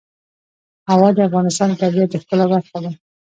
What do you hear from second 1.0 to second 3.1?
د افغانستان د طبیعت د ښکلا برخه ده.